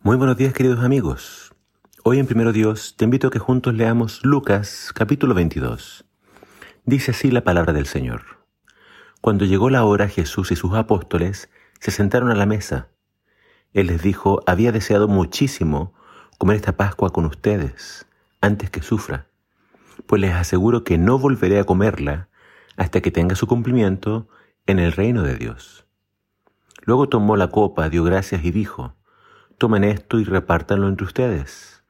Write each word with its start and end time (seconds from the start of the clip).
Muy 0.00 0.16
buenos 0.16 0.36
días 0.36 0.52
queridos 0.54 0.84
amigos. 0.84 1.52
Hoy 2.04 2.20
en 2.20 2.26
Primero 2.26 2.52
Dios 2.52 2.94
te 2.96 3.04
invito 3.04 3.26
a 3.26 3.30
que 3.32 3.40
juntos 3.40 3.74
leamos 3.74 4.20
Lucas 4.22 4.92
capítulo 4.94 5.34
22. 5.34 6.04
Dice 6.84 7.10
así 7.10 7.32
la 7.32 7.42
palabra 7.42 7.72
del 7.72 7.86
Señor. 7.86 8.22
Cuando 9.20 9.44
llegó 9.44 9.70
la 9.70 9.84
hora 9.84 10.08
Jesús 10.08 10.52
y 10.52 10.56
sus 10.56 10.74
apóstoles 10.74 11.50
se 11.80 11.90
sentaron 11.90 12.30
a 12.30 12.36
la 12.36 12.46
mesa. 12.46 12.90
Él 13.72 13.88
les 13.88 14.00
dijo, 14.00 14.40
había 14.46 14.70
deseado 14.70 15.08
muchísimo 15.08 15.94
comer 16.38 16.54
esta 16.56 16.76
Pascua 16.76 17.10
con 17.10 17.24
ustedes 17.24 18.06
antes 18.40 18.70
que 18.70 18.82
sufra, 18.82 19.26
pues 20.06 20.20
les 20.20 20.32
aseguro 20.32 20.84
que 20.84 20.96
no 20.96 21.18
volveré 21.18 21.58
a 21.58 21.64
comerla 21.64 22.28
hasta 22.76 23.00
que 23.00 23.10
tenga 23.10 23.34
su 23.34 23.48
cumplimiento 23.48 24.28
en 24.64 24.78
el 24.78 24.92
reino 24.92 25.24
de 25.24 25.34
Dios. 25.34 25.86
Luego 26.82 27.08
tomó 27.08 27.36
la 27.36 27.48
copa, 27.48 27.88
dio 27.88 28.04
gracias 28.04 28.44
y 28.44 28.52
dijo, 28.52 28.94
tomen 29.58 29.82
esto 29.82 30.20
y 30.20 30.24
repártanlo 30.24 30.88
entre 30.88 31.04
ustedes, 31.04 31.82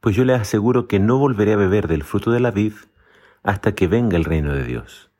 pues 0.00 0.14
yo 0.14 0.24
les 0.24 0.38
aseguro 0.38 0.86
que 0.86 1.00
no 1.00 1.18
volveré 1.18 1.54
a 1.54 1.56
beber 1.56 1.88
del 1.88 2.04
fruto 2.04 2.30
de 2.30 2.40
la 2.40 2.50
vid 2.50 2.74
hasta 3.42 3.74
que 3.74 3.88
venga 3.88 4.16
el 4.16 4.24
reino 4.24 4.52
de 4.52 4.64
Dios. 4.64 5.10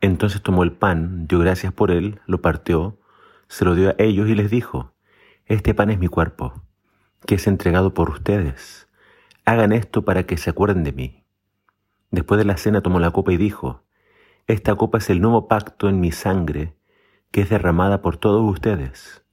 Entonces 0.00 0.42
tomó 0.42 0.64
el 0.64 0.72
pan, 0.72 1.26
dio 1.28 1.38
gracias 1.38 1.72
por 1.72 1.92
él, 1.92 2.20
lo 2.26 2.42
partió, 2.42 2.98
se 3.46 3.64
lo 3.64 3.74
dio 3.74 3.90
a 3.90 3.94
ellos 3.98 4.28
y 4.28 4.34
les 4.34 4.50
dijo, 4.50 4.92
Este 5.46 5.72
pan 5.72 5.90
es 5.90 5.98
mi 5.98 6.08
cuerpo, 6.08 6.62
que 7.26 7.36
es 7.36 7.46
entregado 7.46 7.94
por 7.94 8.10
ustedes. 8.10 8.88
Hagan 9.44 9.72
esto 9.72 10.04
para 10.04 10.24
que 10.24 10.36
se 10.36 10.50
acuerden 10.50 10.82
de 10.82 10.92
mí. 10.92 11.24
Después 12.10 12.38
de 12.38 12.44
la 12.44 12.56
cena 12.56 12.82
tomó 12.82 12.98
la 12.98 13.12
copa 13.12 13.32
y 13.32 13.36
dijo, 13.36 13.84
Esta 14.48 14.74
copa 14.74 14.98
es 14.98 15.08
el 15.10 15.20
nuevo 15.20 15.46
pacto 15.46 15.88
en 15.88 16.00
mi 16.00 16.10
sangre, 16.10 16.74
que 17.30 17.42
es 17.42 17.50
derramada 17.50 18.02
por 18.02 18.16
todos 18.16 18.42
ustedes. 18.50 19.23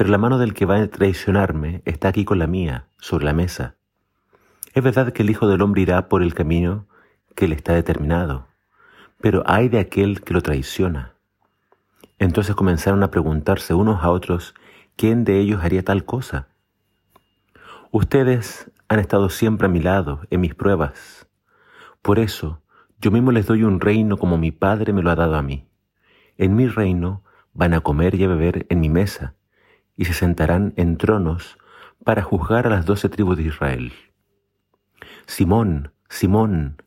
Pero 0.00 0.08
la 0.08 0.16
mano 0.16 0.38
del 0.38 0.54
que 0.54 0.64
va 0.64 0.80
a 0.80 0.88
traicionarme 0.88 1.82
está 1.84 2.08
aquí 2.08 2.24
con 2.24 2.38
la 2.38 2.46
mía, 2.46 2.86
sobre 2.96 3.26
la 3.26 3.34
mesa. 3.34 3.76
Es 4.72 4.82
verdad 4.82 5.12
que 5.12 5.22
el 5.22 5.28
Hijo 5.28 5.46
del 5.46 5.60
Hombre 5.60 5.82
irá 5.82 6.08
por 6.08 6.22
el 6.22 6.32
camino 6.32 6.86
que 7.34 7.46
le 7.46 7.54
está 7.54 7.74
determinado, 7.74 8.46
pero 9.20 9.42
hay 9.44 9.68
de 9.68 9.78
aquel 9.78 10.22
que 10.22 10.32
lo 10.32 10.40
traiciona. 10.40 11.12
Entonces 12.18 12.54
comenzaron 12.54 13.02
a 13.02 13.10
preguntarse 13.10 13.74
unos 13.74 14.02
a 14.02 14.08
otros 14.08 14.54
quién 14.96 15.24
de 15.24 15.38
ellos 15.38 15.62
haría 15.62 15.84
tal 15.84 16.06
cosa. 16.06 16.48
Ustedes 17.90 18.70
han 18.88 19.00
estado 19.00 19.28
siempre 19.28 19.66
a 19.66 19.70
mi 19.70 19.80
lado 19.80 20.22
en 20.30 20.40
mis 20.40 20.54
pruebas. 20.54 21.28
Por 22.00 22.20
eso 22.20 22.62
yo 23.02 23.10
mismo 23.10 23.32
les 23.32 23.44
doy 23.44 23.64
un 23.64 23.80
reino 23.80 24.16
como 24.16 24.38
mi 24.38 24.50
Padre 24.50 24.94
me 24.94 25.02
lo 25.02 25.10
ha 25.10 25.16
dado 25.16 25.34
a 25.34 25.42
mí. 25.42 25.68
En 26.38 26.56
mi 26.56 26.68
reino 26.68 27.22
van 27.52 27.74
a 27.74 27.82
comer 27.82 28.14
y 28.14 28.24
a 28.24 28.28
beber 28.28 28.64
en 28.70 28.80
mi 28.80 28.88
mesa 28.88 29.34
y 30.00 30.06
se 30.06 30.14
sentarán 30.14 30.72
en 30.76 30.96
tronos 30.96 31.58
para 32.06 32.22
juzgar 32.22 32.66
a 32.66 32.70
las 32.70 32.86
doce 32.86 33.10
tribus 33.10 33.36
de 33.36 33.42
Israel. 33.42 33.92
Simón, 35.26 35.92
Simón, 36.08 36.80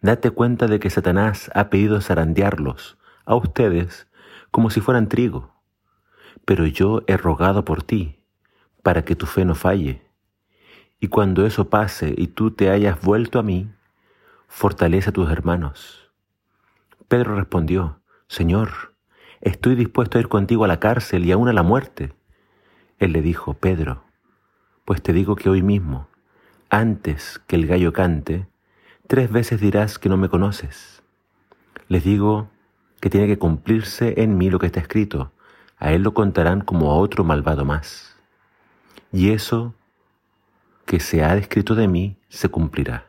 date 0.00 0.30
cuenta 0.30 0.66
de 0.66 0.80
que 0.80 0.88
Satanás 0.88 1.50
ha 1.54 1.68
pedido 1.68 2.00
zarandearlos 2.00 2.96
a 3.26 3.34
ustedes 3.34 4.08
como 4.50 4.70
si 4.70 4.80
fueran 4.80 5.10
trigo, 5.10 5.52
pero 6.46 6.64
yo 6.64 7.02
he 7.06 7.18
rogado 7.18 7.66
por 7.66 7.82
ti, 7.82 8.24
para 8.82 9.04
que 9.04 9.14
tu 9.14 9.26
fe 9.26 9.44
no 9.44 9.54
falle. 9.54 10.00
Y 10.98 11.08
cuando 11.08 11.44
eso 11.44 11.68
pase 11.68 12.14
y 12.16 12.28
tú 12.28 12.50
te 12.50 12.70
hayas 12.70 12.98
vuelto 13.02 13.38
a 13.38 13.42
mí, 13.42 13.70
fortalece 14.48 15.10
a 15.10 15.12
tus 15.12 15.30
hermanos. 15.30 16.10
Pedro 17.08 17.36
respondió, 17.36 18.00
Señor, 18.26 18.94
estoy 19.42 19.74
dispuesto 19.74 20.16
a 20.16 20.22
ir 20.22 20.28
contigo 20.28 20.64
a 20.64 20.68
la 20.68 20.80
cárcel 20.80 21.26
y 21.26 21.32
aún 21.32 21.48
a 21.50 21.52
la 21.52 21.62
muerte. 21.62 22.14
Él 22.98 23.12
le 23.12 23.22
dijo, 23.22 23.54
Pedro, 23.54 24.04
pues 24.84 25.02
te 25.02 25.12
digo 25.12 25.36
que 25.36 25.48
hoy 25.48 25.62
mismo, 25.62 26.08
antes 26.70 27.40
que 27.46 27.56
el 27.56 27.66
gallo 27.66 27.92
cante, 27.92 28.46
tres 29.06 29.30
veces 29.30 29.60
dirás 29.60 29.98
que 29.98 30.08
no 30.08 30.16
me 30.16 30.28
conoces. 30.28 31.02
Les 31.88 32.04
digo 32.04 32.48
que 33.00 33.10
tiene 33.10 33.26
que 33.26 33.38
cumplirse 33.38 34.22
en 34.22 34.38
mí 34.38 34.50
lo 34.50 34.58
que 34.58 34.66
está 34.66 34.80
escrito, 34.80 35.32
a 35.76 35.92
él 35.92 36.02
lo 36.02 36.14
contarán 36.14 36.60
como 36.60 36.90
a 36.90 36.96
otro 36.96 37.24
malvado 37.24 37.64
más. 37.64 38.16
Y 39.12 39.30
eso 39.30 39.74
que 40.86 41.00
se 41.00 41.24
ha 41.24 41.34
descrito 41.34 41.74
de 41.74 41.88
mí 41.88 42.16
se 42.28 42.48
cumplirá. 42.48 43.06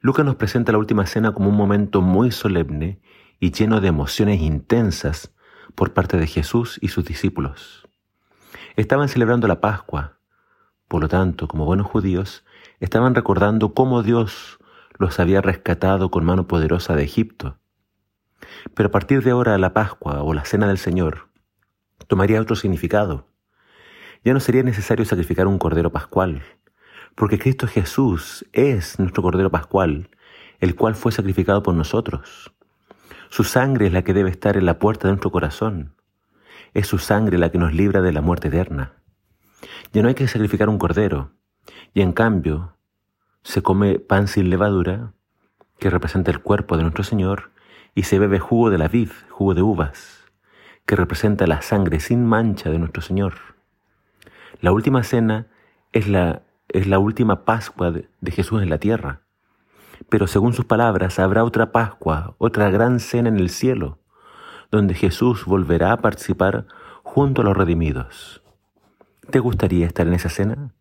Lucas 0.00 0.24
nos 0.24 0.36
presenta 0.36 0.72
la 0.72 0.78
última 0.78 1.06
cena 1.06 1.32
como 1.32 1.48
un 1.48 1.56
momento 1.56 2.00
muy 2.00 2.30
solemne 2.30 3.00
y 3.38 3.52
lleno 3.52 3.80
de 3.80 3.88
emociones 3.88 4.40
intensas 4.40 5.34
por 5.74 5.92
parte 5.92 6.16
de 6.16 6.26
Jesús 6.26 6.78
y 6.80 6.88
sus 6.88 7.04
discípulos. 7.04 7.88
Estaban 8.76 9.08
celebrando 9.08 9.48
la 9.48 9.60
Pascua, 9.60 10.18
por 10.88 11.02
lo 11.02 11.08
tanto, 11.08 11.48
como 11.48 11.64
buenos 11.64 11.86
judíos, 11.86 12.44
estaban 12.80 13.14
recordando 13.14 13.74
cómo 13.74 14.02
Dios 14.02 14.58
los 14.98 15.20
había 15.20 15.40
rescatado 15.40 16.10
con 16.10 16.24
mano 16.24 16.46
poderosa 16.46 16.96
de 16.96 17.04
Egipto. 17.04 17.58
Pero 18.74 18.88
a 18.88 18.92
partir 18.92 19.22
de 19.22 19.30
ahora 19.30 19.56
la 19.58 19.72
Pascua 19.72 20.22
o 20.22 20.34
la 20.34 20.44
Cena 20.44 20.66
del 20.66 20.78
Señor 20.78 21.28
tomaría 22.06 22.40
otro 22.40 22.56
significado. 22.56 23.26
Ya 24.24 24.34
no 24.34 24.40
sería 24.40 24.62
necesario 24.62 25.04
sacrificar 25.04 25.46
un 25.46 25.58
cordero 25.58 25.90
pascual, 25.92 26.42
porque 27.14 27.38
Cristo 27.38 27.66
Jesús 27.66 28.44
es 28.52 28.98
nuestro 28.98 29.22
cordero 29.22 29.50
pascual, 29.50 30.10
el 30.58 30.74
cual 30.74 30.94
fue 30.94 31.12
sacrificado 31.12 31.62
por 31.62 31.74
nosotros. 31.74 32.52
Su 33.30 33.44
sangre 33.44 33.86
es 33.86 33.92
la 33.92 34.02
que 34.02 34.12
debe 34.12 34.28
estar 34.28 34.56
en 34.56 34.66
la 34.66 34.80
puerta 34.80 35.06
de 35.06 35.12
nuestro 35.12 35.30
corazón. 35.30 35.94
Es 36.74 36.88
su 36.88 36.98
sangre 36.98 37.38
la 37.38 37.50
que 37.50 37.58
nos 37.58 37.72
libra 37.72 38.02
de 38.02 38.12
la 38.12 38.22
muerte 38.22 38.48
eterna. 38.48 38.94
Ya 39.92 40.02
no 40.02 40.08
hay 40.08 40.16
que 40.16 40.26
sacrificar 40.26 40.68
un 40.68 40.78
cordero, 40.78 41.30
y 41.94 42.00
en 42.00 42.12
cambio 42.12 42.76
se 43.44 43.62
come 43.62 44.00
pan 44.00 44.26
sin 44.26 44.50
levadura, 44.50 45.12
que 45.78 45.90
representa 45.90 46.32
el 46.32 46.40
cuerpo 46.40 46.76
de 46.76 46.82
nuestro 46.82 47.04
Señor, 47.04 47.52
y 47.94 48.02
se 48.02 48.18
bebe 48.18 48.40
jugo 48.40 48.68
de 48.68 48.78
la 48.78 48.88
vid, 48.88 49.10
jugo 49.30 49.54
de 49.54 49.62
uvas, 49.62 50.24
que 50.84 50.96
representa 50.96 51.46
la 51.46 51.62
sangre 51.62 52.00
sin 52.00 52.26
mancha 52.26 52.68
de 52.68 52.80
nuestro 52.80 53.00
Señor. 53.00 53.34
La 54.60 54.72
última 54.72 55.04
cena 55.04 55.46
es 55.92 56.08
la, 56.08 56.42
es 56.66 56.88
la 56.88 56.98
última 56.98 57.44
Pascua 57.44 57.92
de 57.92 58.30
Jesús 58.32 58.60
en 58.60 58.70
la 58.70 58.78
tierra. 58.78 59.22
Pero 60.08 60.26
según 60.26 60.52
sus 60.52 60.64
palabras, 60.64 61.18
habrá 61.18 61.44
otra 61.44 61.72
Pascua, 61.72 62.34
otra 62.38 62.70
gran 62.70 63.00
cena 63.00 63.28
en 63.28 63.36
el 63.36 63.50
cielo, 63.50 63.98
donde 64.70 64.94
Jesús 64.94 65.44
volverá 65.44 65.92
a 65.92 65.98
participar 65.98 66.66
junto 67.02 67.42
a 67.42 67.44
los 67.44 67.56
redimidos. 67.56 68.42
¿Te 69.30 69.38
gustaría 69.38 69.86
estar 69.86 70.06
en 70.06 70.14
esa 70.14 70.28
cena? 70.28 70.74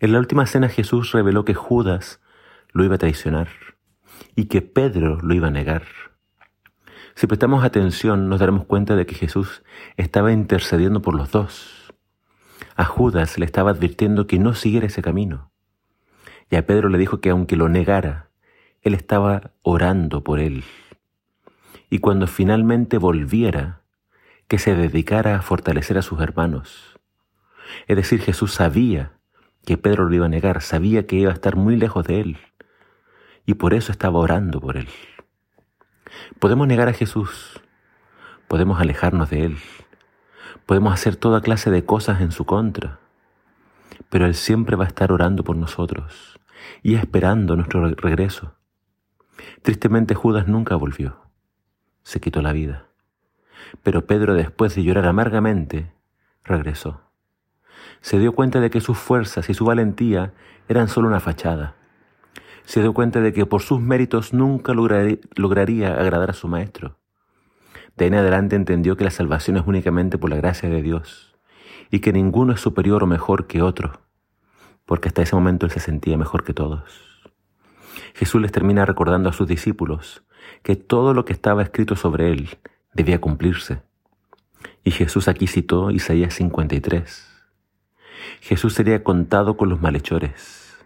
En 0.00 0.12
la 0.12 0.18
última 0.18 0.46
cena 0.46 0.68
Jesús 0.68 1.12
reveló 1.12 1.44
que 1.44 1.54
Judas 1.54 2.20
lo 2.72 2.84
iba 2.84 2.94
a 2.94 2.98
traicionar 2.98 3.48
y 4.34 4.46
que 4.46 4.62
Pedro 4.62 5.18
lo 5.20 5.34
iba 5.34 5.48
a 5.48 5.52
negar. 5.52 5.84
Si 7.14 7.26
prestamos 7.26 7.64
atención 7.64 8.28
nos 8.28 8.40
daremos 8.40 8.64
cuenta 8.64 8.96
de 8.96 9.06
que 9.06 9.14
Jesús 9.14 9.62
estaba 9.96 10.32
intercediendo 10.32 11.02
por 11.02 11.14
los 11.14 11.30
dos. 11.30 11.94
A 12.74 12.84
Judas 12.84 13.38
le 13.38 13.44
estaba 13.44 13.70
advirtiendo 13.70 14.26
que 14.26 14.38
no 14.38 14.54
siguiera 14.54 14.86
ese 14.86 15.02
camino. 15.02 15.51
Y 16.52 16.56
a 16.56 16.66
Pedro 16.66 16.90
le 16.90 16.98
dijo 16.98 17.22
que 17.22 17.30
aunque 17.30 17.56
lo 17.56 17.70
negara, 17.70 18.28
él 18.82 18.92
estaba 18.92 19.52
orando 19.62 20.22
por 20.22 20.38
él. 20.38 20.64
Y 21.88 22.00
cuando 22.00 22.26
finalmente 22.26 22.98
volviera, 22.98 23.80
que 24.48 24.58
se 24.58 24.74
dedicara 24.74 25.36
a 25.36 25.40
fortalecer 25.40 25.96
a 25.96 26.02
sus 26.02 26.20
hermanos. 26.20 27.00
Es 27.86 27.96
decir, 27.96 28.20
Jesús 28.20 28.52
sabía 28.52 29.12
que 29.64 29.78
Pedro 29.78 30.06
lo 30.06 30.14
iba 30.14 30.26
a 30.26 30.28
negar, 30.28 30.60
sabía 30.60 31.06
que 31.06 31.16
iba 31.16 31.30
a 31.30 31.34
estar 31.34 31.56
muy 31.56 31.74
lejos 31.74 32.06
de 32.06 32.20
él. 32.20 32.38
Y 33.46 33.54
por 33.54 33.72
eso 33.72 33.90
estaba 33.90 34.18
orando 34.18 34.60
por 34.60 34.76
él. 34.76 34.88
Podemos 36.38 36.68
negar 36.68 36.90
a 36.90 36.92
Jesús, 36.92 37.62
podemos 38.46 38.78
alejarnos 38.78 39.30
de 39.30 39.46
él, 39.46 39.56
podemos 40.66 40.92
hacer 40.92 41.16
toda 41.16 41.40
clase 41.40 41.70
de 41.70 41.86
cosas 41.86 42.20
en 42.20 42.30
su 42.30 42.44
contra, 42.44 42.98
pero 44.10 44.26
Él 44.26 44.34
siempre 44.34 44.76
va 44.76 44.84
a 44.84 44.88
estar 44.88 45.12
orando 45.12 45.44
por 45.44 45.56
nosotros 45.56 46.31
y 46.82 46.94
esperando 46.94 47.56
nuestro 47.56 47.88
regreso. 47.88 48.54
Tristemente 49.62 50.14
Judas 50.14 50.48
nunca 50.48 50.76
volvió, 50.76 51.16
se 52.02 52.20
quitó 52.20 52.42
la 52.42 52.52
vida. 52.52 52.86
Pero 53.82 54.06
Pedro, 54.06 54.34
después 54.34 54.74
de 54.74 54.82
llorar 54.82 55.06
amargamente, 55.06 55.92
regresó. 56.44 57.00
Se 58.00 58.18
dio 58.18 58.32
cuenta 58.32 58.60
de 58.60 58.70
que 58.70 58.80
sus 58.80 58.98
fuerzas 58.98 59.48
y 59.48 59.54
su 59.54 59.64
valentía 59.64 60.34
eran 60.68 60.88
solo 60.88 61.08
una 61.08 61.20
fachada. 61.20 61.76
Se 62.64 62.80
dio 62.80 62.92
cuenta 62.92 63.20
de 63.20 63.32
que 63.32 63.46
por 63.46 63.62
sus 63.62 63.80
méritos 63.80 64.32
nunca 64.32 64.72
lograría 64.74 65.94
agradar 65.94 66.30
a 66.30 66.34
su 66.34 66.48
maestro. 66.48 66.98
De 67.96 68.04
ahí 68.04 68.08
en 68.08 68.14
adelante 68.14 68.56
entendió 68.56 68.96
que 68.96 69.04
la 69.04 69.10
salvación 69.10 69.56
es 69.56 69.64
únicamente 69.66 70.18
por 70.18 70.30
la 70.30 70.36
gracia 70.36 70.68
de 70.68 70.82
Dios 70.82 71.36
y 71.90 72.00
que 72.00 72.12
ninguno 72.12 72.52
es 72.52 72.60
superior 72.60 73.02
o 73.02 73.06
mejor 73.06 73.46
que 73.46 73.62
otro 73.62 74.00
porque 74.92 75.08
hasta 75.08 75.22
ese 75.22 75.34
momento 75.34 75.64
él 75.64 75.72
se 75.72 75.80
sentía 75.80 76.18
mejor 76.18 76.44
que 76.44 76.52
todos. 76.52 76.82
Jesús 78.12 78.42
les 78.42 78.52
termina 78.52 78.84
recordando 78.84 79.30
a 79.30 79.32
sus 79.32 79.48
discípulos 79.48 80.22
que 80.62 80.76
todo 80.76 81.14
lo 81.14 81.24
que 81.24 81.32
estaba 81.32 81.62
escrito 81.62 81.96
sobre 81.96 82.30
él 82.30 82.58
debía 82.92 83.18
cumplirse. 83.18 83.80
Y 84.84 84.90
Jesús 84.90 85.28
aquí 85.28 85.46
citó 85.46 85.90
Isaías 85.90 86.34
53. 86.34 87.26
Jesús 88.42 88.74
sería 88.74 89.02
contado 89.02 89.56
con 89.56 89.70
los 89.70 89.80
malhechores. 89.80 90.76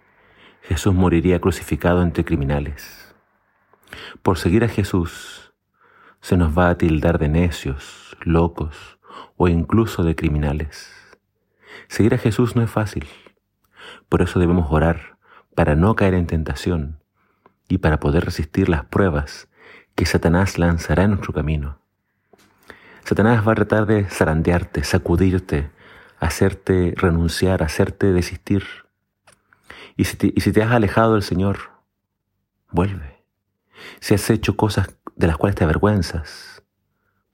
Jesús 0.62 0.94
moriría 0.94 1.40
crucificado 1.40 2.00
entre 2.00 2.24
criminales. 2.24 3.12
Por 4.22 4.38
seguir 4.38 4.62
a 4.62 4.68
Jesús 4.68 5.52
se 6.20 6.36
nos 6.36 6.56
va 6.56 6.68
a 6.68 6.78
tildar 6.78 7.18
de 7.18 7.28
necios, 7.28 8.16
locos 8.20 9.00
o 9.36 9.48
incluso 9.48 10.04
de 10.04 10.14
criminales. 10.14 10.92
Seguir 11.88 12.14
a 12.14 12.18
Jesús 12.18 12.54
no 12.54 12.62
es 12.62 12.70
fácil. 12.70 13.04
Por 14.08 14.22
eso 14.22 14.38
debemos 14.38 14.66
orar 14.70 15.18
para 15.54 15.74
no 15.74 15.96
caer 15.96 16.14
en 16.14 16.26
tentación 16.26 17.00
y 17.68 17.78
para 17.78 18.00
poder 18.00 18.24
resistir 18.24 18.68
las 18.68 18.84
pruebas 18.84 19.48
que 19.94 20.06
Satanás 20.06 20.58
lanzará 20.58 21.04
en 21.04 21.10
nuestro 21.10 21.32
camino. 21.32 21.80
Satanás 23.04 23.46
va 23.46 23.52
a 23.52 23.56
tratar 23.56 23.86
de 23.86 24.04
zarandearte, 24.04 24.84
sacudirte, 24.84 25.70
hacerte 26.18 26.92
renunciar, 26.96 27.62
hacerte 27.62 28.12
desistir. 28.12 28.64
Y 29.96 30.04
si, 30.04 30.16
te, 30.16 30.32
y 30.34 30.40
si 30.40 30.52
te 30.52 30.62
has 30.62 30.72
alejado 30.72 31.14
del 31.14 31.22
Señor, 31.22 31.70
vuelve. 32.70 33.24
Si 34.00 34.14
has 34.14 34.28
hecho 34.30 34.56
cosas 34.56 34.98
de 35.14 35.26
las 35.26 35.36
cuales 35.36 35.56
te 35.56 35.64
avergüenzas, 35.64 36.62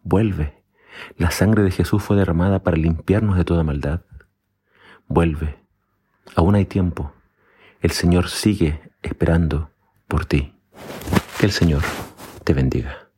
vuelve. 0.02 0.62
La 1.16 1.30
sangre 1.30 1.62
de 1.62 1.70
Jesús 1.70 2.02
fue 2.02 2.16
derramada 2.16 2.62
para 2.62 2.76
limpiarnos 2.76 3.36
de 3.36 3.44
toda 3.44 3.64
maldad. 3.64 4.02
Vuelve. 5.08 5.61
Aún 6.34 6.54
hay 6.54 6.64
tiempo. 6.64 7.12
El 7.80 7.90
Señor 7.90 8.28
sigue 8.28 8.80
esperando 9.02 9.70
por 10.08 10.24
ti. 10.24 10.54
Que 11.38 11.46
el 11.46 11.52
Señor 11.52 11.82
te 12.44 12.54
bendiga. 12.54 13.11